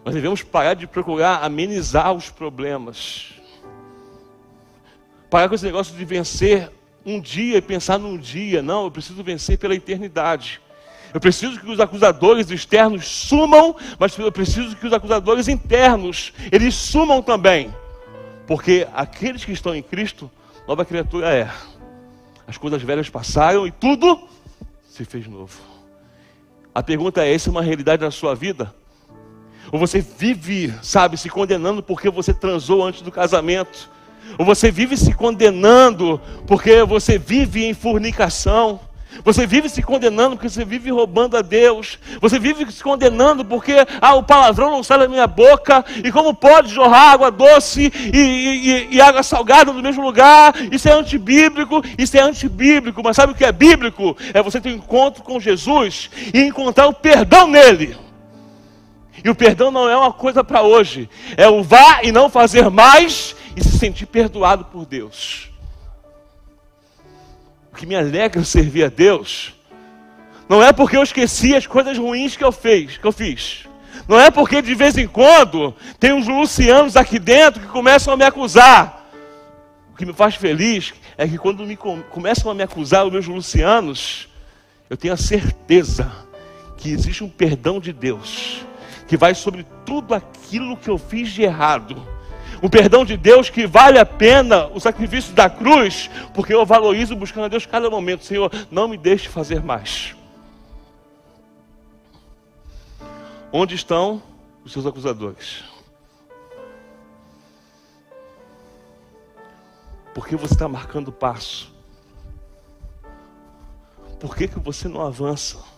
[0.03, 3.36] Nós devemos parar de procurar amenizar os problemas.
[5.29, 6.71] Parar com esse negócio de vencer
[7.05, 8.61] um dia e pensar num dia.
[8.61, 10.61] Não, eu preciso vencer pela eternidade.
[11.13, 16.75] Eu preciso que os acusadores externos sumam, mas eu preciso que os acusadores internos, eles
[16.75, 17.73] sumam também.
[18.45, 20.29] Porque aqueles que estão em Cristo,
[20.67, 21.49] nova criatura é.
[22.45, 24.27] As coisas velhas passaram e tudo
[24.87, 25.59] se fez novo.
[26.73, 28.73] A pergunta é: essa é uma realidade na sua vida?
[29.71, 33.89] Ou você vive, sabe, se condenando porque você transou antes do casamento?
[34.37, 38.79] Ou você vive se condenando porque você vive em fornicação?
[39.23, 41.97] Você vive se condenando porque você vive roubando a Deus.
[42.21, 45.83] Você vive se condenando porque ah, o palavrão não sai da minha boca.
[46.03, 50.53] E como pode jorrar água doce e, e, e água salgada no mesmo lugar?
[50.71, 53.01] Isso é antibíblico, isso é antibíblico.
[53.03, 54.15] Mas sabe o que é bíblico?
[54.33, 57.97] É você ter um encontro com Jesus e encontrar o perdão nele.
[59.23, 61.09] E o perdão não é uma coisa para hoje.
[61.35, 65.49] É o vá e não fazer mais e se sentir perdoado por Deus
[67.75, 69.53] que me alegra servir a Deus,
[70.49, 73.67] não é porque eu esqueci as coisas ruins que eu, fez, que eu fiz.
[74.07, 78.17] Não é porque de vez em quando tem uns lucianos aqui dentro que começam a
[78.17, 79.07] me acusar.
[79.93, 83.27] O que me faz feliz é que quando me começam a me acusar, os meus
[83.27, 84.27] lucianos,
[84.89, 86.11] eu tenho a certeza
[86.77, 88.65] que existe um perdão de Deus
[89.07, 92.16] que vai sobre tudo aquilo que eu fiz de errado
[92.61, 97.15] o perdão de Deus que vale a pena o sacrifício da cruz, porque eu valorizo
[97.15, 98.25] buscando a Deus cada momento.
[98.25, 100.15] Senhor, não me deixe fazer mais.
[103.51, 104.21] Onde estão
[104.63, 105.63] os seus acusadores?
[110.13, 111.71] Por que você está marcando passo?
[114.19, 115.76] Por que, que você não avança?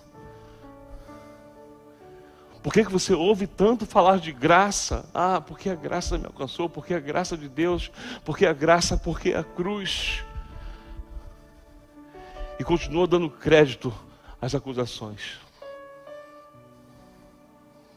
[2.62, 5.06] Por que, que você ouve tanto falar de graça?
[5.14, 7.90] Ah, porque a graça me alcançou, porque a graça de Deus,
[8.26, 10.24] porque a graça, porque a cruz.
[12.60, 13.94] E continua dando crédito
[14.42, 15.40] às acusações.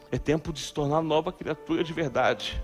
[0.09, 2.61] É tempo de se tornar nova criatura de verdade.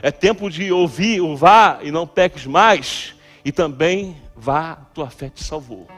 [0.00, 3.16] É tempo de ouvir o vá e não peques mais.
[3.44, 5.88] E também vá, tua fé te salvou.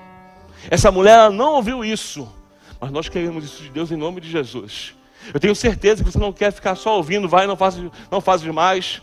[0.71, 2.33] Essa mulher não ouviu isso.
[2.81, 4.95] Mas nós queremos isso de Deus em nome de Jesus.
[5.33, 7.77] Eu tenho certeza que você não quer ficar só ouvindo, vai, não faz,
[8.11, 9.01] não faz demais.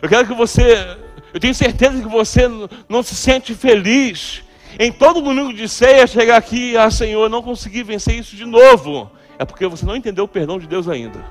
[0.00, 0.96] Eu quero que você,
[1.34, 2.48] eu tenho certeza que você
[2.88, 4.42] não se sente feliz
[4.78, 9.10] em todo domingo de ceia chegar aqui, ah Senhor, não consegui vencer isso de novo.
[9.38, 11.24] É porque você não entendeu o perdão de Deus ainda.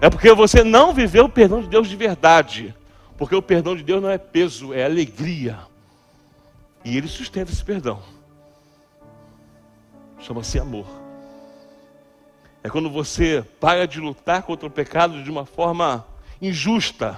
[0.00, 2.74] É porque você não viveu o perdão de Deus de verdade.
[3.16, 5.58] Porque o perdão de Deus não é peso, é alegria.
[6.84, 8.00] E Ele sustenta esse perdão.
[10.20, 10.86] Chama-se amor.
[12.66, 16.04] É quando você para de lutar contra o pecado de uma forma
[16.42, 17.16] injusta.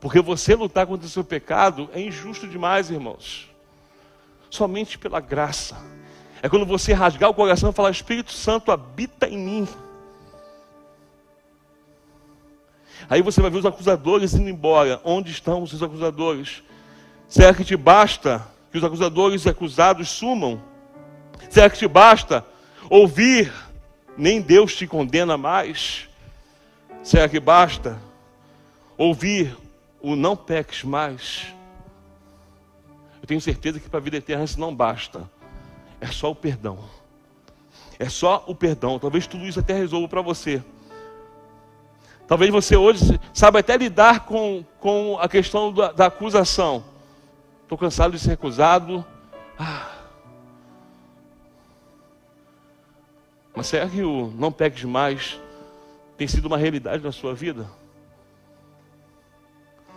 [0.00, 3.48] Porque você lutar contra o seu pecado é injusto demais, irmãos.
[4.50, 5.76] Somente pela graça.
[6.42, 9.68] É quando você rasgar o coração e falar: Espírito Santo habita em mim.
[13.08, 15.00] Aí você vai ver os acusadores indo embora.
[15.04, 16.64] Onde estão os seus acusadores?
[17.28, 20.60] Será que te basta que os acusadores acusados sumam?
[21.48, 22.44] Será que te basta
[22.90, 23.52] ouvir,
[24.16, 26.08] nem Deus te condena mais.
[27.02, 27.98] Será que basta
[28.96, 29.56] ouvir
[30.00, 31.54] o não peques mais?
[33.20, 35.28] Eu tenho certeza que para a vida eterna isso não basta.
[36.00, 36.78] É só o perdão.
[37.98, 38.98] É só o perdão.
[38.98, 40.62] Talvez tudo isso até resolva para você.
[42.26, 46.84] Talvez você hoje saiba até lidar com, com a questão da, da acusação.
[47.62, 49.04] Estou cansado de ser acusado.
[49.58, 49.95] Ah,
[53.56, 55.40] Mas será que o não peques mais
[56.18, 57.66] tem sido uma realidade na sua vida?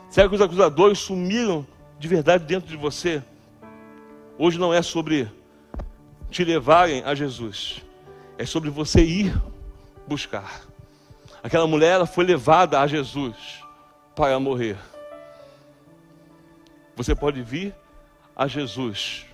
[0.10, 1.68] Será que os acusadores sumiram
[2.00, 3.22] de verdade dentro de você?
[4.38, 5.30] Hoje não é sobre
[6.32, 7.84] te levarem a Jesus,
[8.38, 9.38] é sobre você ir
[10.08, 10.62] buscar.
[11.44, 13.62] Aquela mulher ela foi levada a Jesus
[14.16, 14.78] para morrer.
[16.96, 17.76] Você pode vir
[18.34, 19.26] a Jesus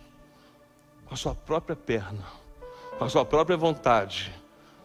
[1.06, 2.45] com a sua própria perna
[2.98, 4.32] com a sua própria vontade,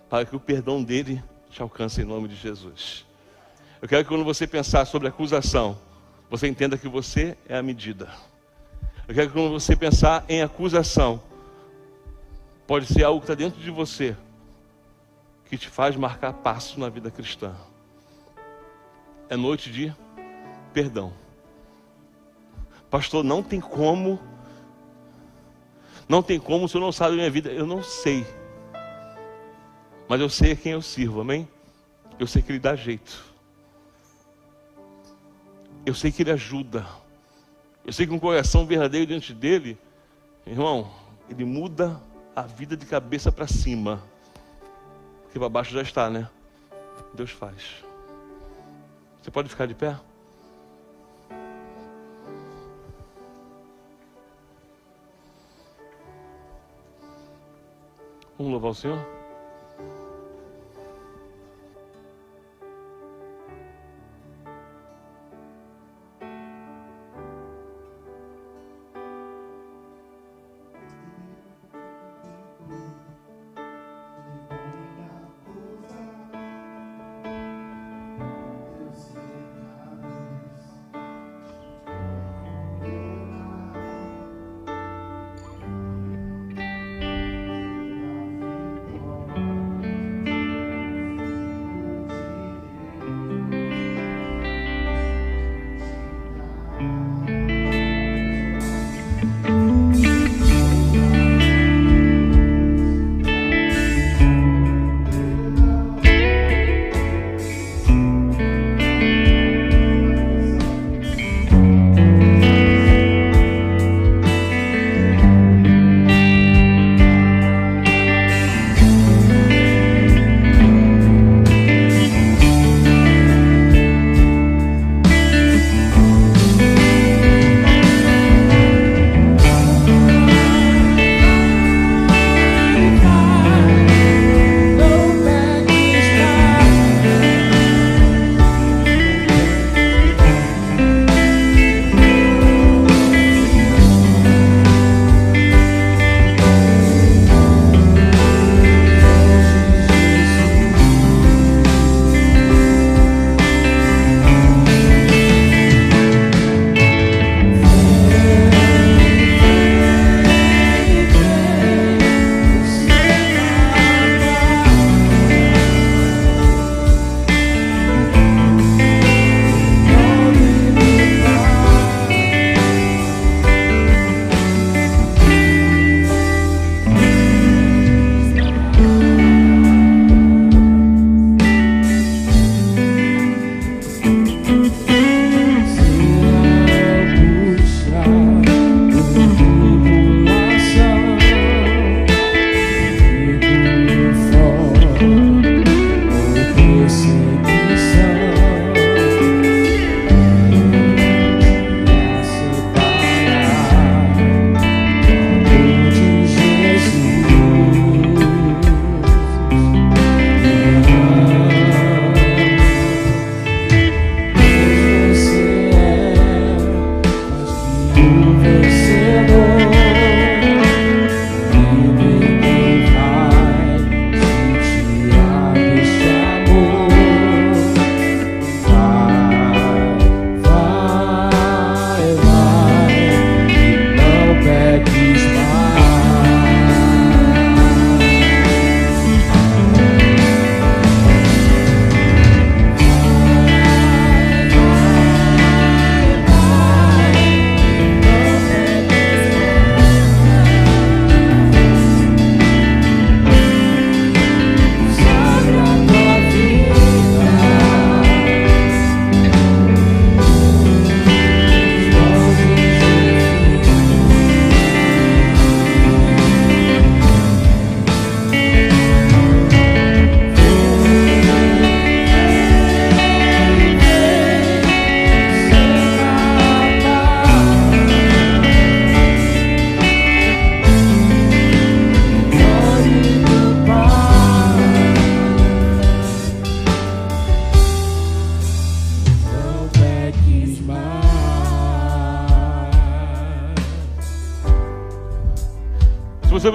[0.09, 3.07] para que o perdão dele te alcance em nome de Jesus.
[3.81, 5.79] Eu quero que quando você pensar sobre acusação,
[6.29, 8.09] você entenda que você é a medida.
[9.09, 11.21] Eu quero que quando você pensar em acusação,
[12.67, 14.17] pode ser algo que está dentro de você,
[15.47, 17.55] que te faz marcar passo na vida cristã.
[19.29, 19.95] É noite de
[20.73, 21.13] perdão.
[22.91, 24.21] Pastor, não tem como
[26.11, 27.53] não tem como, o Senhor não sabe da minha vida.
[27.53, 28.27] Eu não sei.
[30.09, 31.49] Mas eu sei a quem eu sirvo, amém?
[32.19, 33.25] Eu sei que Ele dá jeito.
[35.87, 36.85] Eu sei que Ele ajuda.
[37.87, 39.79] Eu sei que um coração verdadeiro diante dele,
[40.45, 40.91] irmão,
[41.29, 42.03] ele muda
[42.35, 44.03] a vida de cabeça para cima.
[45.23, 46.29] Porque para baixo já está, né?
[47.15, 47.85] Deus faz.
[49.23, 49.97] Você pode ficar de pé?
[58.41, 59.20] Vamos louvar o Senhor?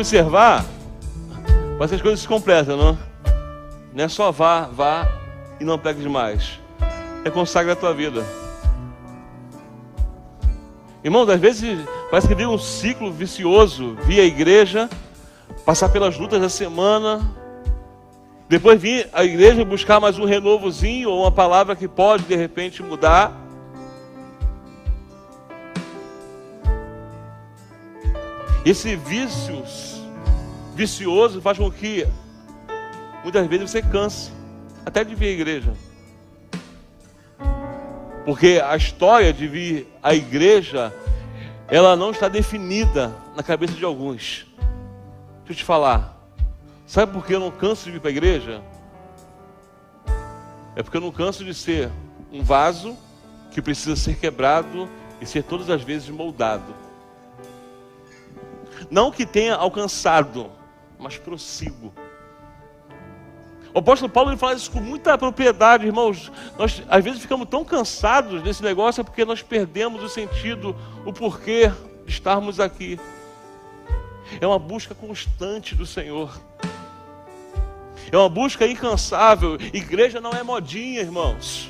[0.05, 0.63] Observar,
[1.79, 2.99] mas as coisas se completam, não?
[3.91, 5.07] Não é só vá, vá
[5.59, 6.59] e não pegue demais.
[7.23, 8.23] É consagra a tua vida.
[11.03, 11.79] Irmãos, às vezes
[12.11, 13.97] parece que vive um ciclo vicioso.
[14.03, 14.87] Via a igreja,
[15.65, 17.19] passar pelas lutas da semana,
[18.47, 22.83] depois vir à igreja buscar mais um renovozinho ou uma palavra que pode de repente
[22.83, 23.35] mudar.
[28.63, 29.94] Esse vícios
[30.75, 32.05] vicioso faz com que
[33.23, 34.31] muitas vezes você canse
[34.85, 35.73] até de vir à igreja.
[38.25, 40.93] Porque a história de vir à igreja,
[41.67, 44.45] ela não está definida na cabeça de alguns.
[45.39, 46.15] Deixa eu te falar.
[46.85, 48.61] Sabe por que eu não canso de vir para a igreja?
[50.75, 51.89] É porque eu não canso de ser
[52.31, 52.97] um vaso
[53.51, 54.89] que precisa ser quebrado
[55.21, 56.75] e ser todas as vezes moldado.
[58.91, 60.51] Não que tenha alcançado,
[61.05, 61.93] mas prossigo.
[63.71, 66.31] O apóstolo Paulo ele fala isso com muita propriedade, irmãos.
[66.57, 70.75] Nós às vezes ficamos tão cansados desse negócio porque nós perdemos o sentido,
[71.05, 71.71] o porquê
[72.03, 72.99] de estarmos aqui.
[74.41, 76.41] É uma busca constante do Senhor.
[78.11, 79.57] É uma busca incansável.
[79.73, 81.69] Igreja não é modinha, irmãos.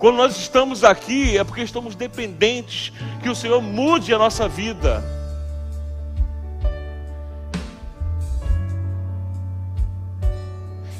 [0.00, 2.92] Quando nós estamos aqui é porque estamos dependentes
[3.22, 5.14] que o Senhor mude a nossa vida.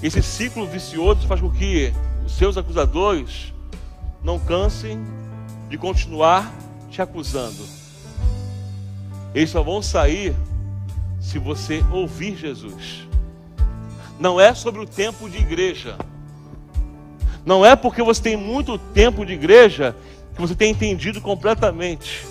[0.06, 1.92] Esse ciclo vicioso faz com que
[2.24, 3.52] os seus acusadores
[4.22, 5.04] não cansem
[5.68, 6.48] de continuar
[6.88, 7.64] te acusando.
[9.34, 10.32] Eles só vão sair
[11.20, 13.08] se você ouvir Jesus.
[14.16, 15.98] Não é sobre o tempo de igreja.
[17.44, 19.96] Não é porque você tem muito tempo de igreja
[20.36, 22.24] que você tem entendido completamente.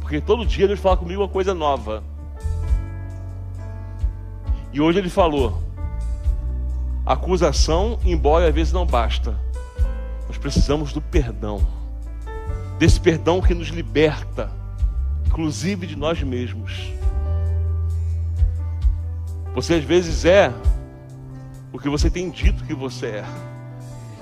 [0.00, 2.02] Porque todo dia Deus fala comigo uma coisa nova.
[4.72, 5.63] E hoje ele falou:
[7.06, 9.38] Acusação, embora às vezes não basta,
[10.26, 11.60] nós precisamos do perdão,
[12.78, 14.50] desse perdão que nos liberta,
[15.26, 16.92] inclusive de nós mesmos.
[19.54, 20.52] Você às vezes é
[21.72, 23.24] o que você tem dito que você é.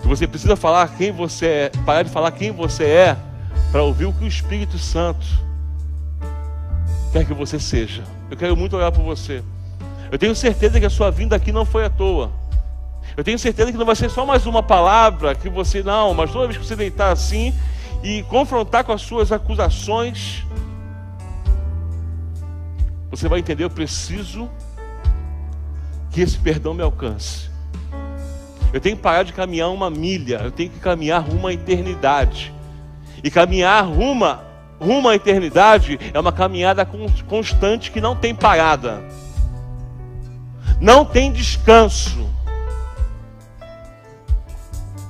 [0.02, 3.16] E você precisa falar quem você é, parar de falar quem você é,
[3.70, 5.24] para ouvir o que o Espírito Santo
[7.12, 8.02] quer que você seja.
[8.28, 9.42] Eu quero muito olhar por você.
[10.10, 12.41] Eu tenho certeza que a sua vinda aqui não foi à toa.
[13.16, 16.30] Eu tenho certeza que não vai ser só mais uma palavra que você, não, mas
[16.30, 17.55] toda vez que você deitar assim
[18.03, 20.44] e confrontar com as suas acusações,
[23.11, 24.50] você vai entender: eu preciso
[26.11, 27.50] que esse perdão me alcance.
[28.72, 32.53] Eu tenho que parar de caminhar uma milha, eu tenho que caminhar rumo à eternidade.
[33.22, 34.26] E caminhar rumo,
[34.80, 36.86] rumo à eternidade é uma caminhada
[37.28, 39.03] constante que não tem parada,
[40.80, 42.30] não tem descanso.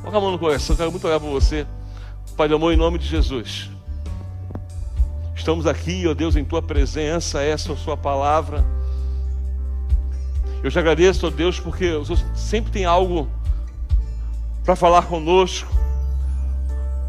[0.02, 1.64] Coloca a mão no coração, quero muito orar por você.
[2.36, 3.70] Pai amor, em nome de Jesus.
[5.32, 8.64] Estamos aqui, ó Deus, em tua presença, essa é a sua palavra.
[10.60, 13.28] Eu te agradeço, ó Deus, porque o Senhor sempre tem algo
[14.64, 15.72] para falar conosco,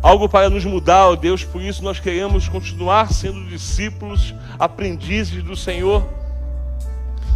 [0.04, 5.56] algo para nos mudar, ó Deus, por isso nós queremos continuar sendo discípulos, aprendizes do
[5.56, 6.08] Senhor.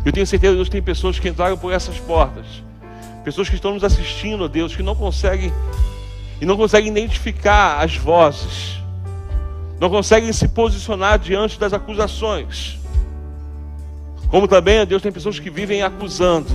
[0.05, 2.66] Eu tenho certeza, que tem pessoas que entraram por essas portas
[3.27, 5.51] Pessoas que estão nos assistindo, ó Deus, que não conseguem
[6.39, 8.79] e não conseguem identificar as vozes,
[9.81, 12.77] não conseguem se posicionar diante das acusações.
[14.29, 16.47] Como também, ó Deus, tem pessoas que vivem acusando.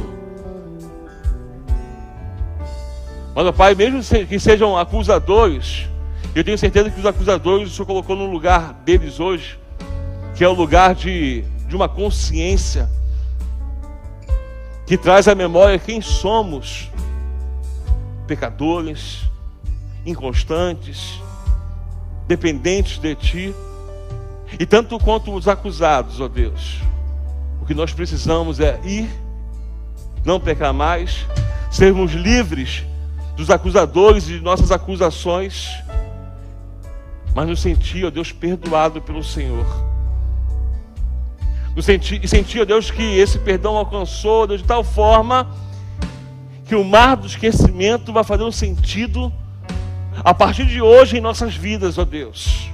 [3.34, 5.86] Mas, ó Pai, mesmo que sejam acusadores,
[6.34, 9.58] eu tenho certeza que os acusadores o Senhor colocou no lugar deles hoje,
[10.34, 12.88] que é o lugar de, de uma consciência
[14.92, 16.90] que traz à memória quem somos:
[18.26, 19.22] pecadores,
[20.04, 21.18] inconstantes,
[22.28, 23.54] dependentes de Ti.
[24.60, 26.76] E tanto quanto os acusados, ó Deus,
[27.58, 29.08] o que nós precisamos é ir,
[30.26, 31.24] não pecar mais,
[31.70, 32.84] sermos livres
[33.34, 35.70] dos acusadores e de nossas acusações,
[37.34, 39.91] mas nos sentir, ó Deus, perdoado pelo Senhor
[41.74, 45.50] e sentir, Deus, que esse perdão alcançou, Deus, de tal forma
[46.66, 49.32] que o mar do esquecimento vai fazer um sentido
[50.24, 52.70] a partir de hoje em nossas vidas, ó Deus.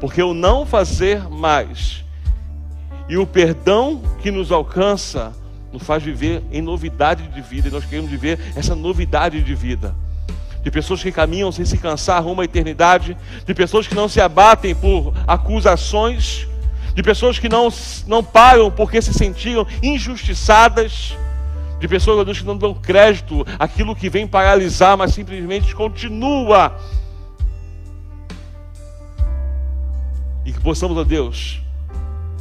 [0.00, 2.04] Porque o não fazer mais
[3.08, 5.32] e o perdão que nos alcança
[5.72, 9.94] nos faz viver em novidade de vida, e nós queremos viver essa novidade de vida.
[10.62, 14.20] De pessoas que caminham sem se cansar rumo à eternidade, de pessoas que não se
[14.20, 16.48] abatem por acusações,
[16.96, 17.68] de pessoas que não,
[18.06, 21.14] não pagam porque se sentiram injustiçadas,
[21.78, 26.74] de pessoas Deus, que não dão crédito àquilo que vem paralisar, mas simplesmente continua.
[30.42, 31.60] E que possamos, ó Deus,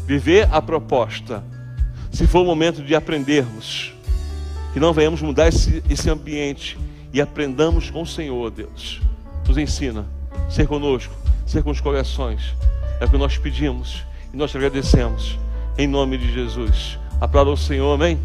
[0.05, 1.43] viver a proposta,
[2.09, 3.93] se for o momento de aprendermos,
[4.71, 6.77] que não venhamos mudar esse, esse ambiente
[7.11, 9.01] e aprendamos com o Senhor, Deus.
[9.45, 10.05] Nos ensina,
[10.49, 11.13] ser conosco,
[11.45, 12.55] ser com os corações.
[13.01, 15.39] É o que nós pedimos e nós te agradecemos.
[15.77, 16.99] Em nome de Jesus.
[17.21, 18.19] Aplauda o Senhor, amém?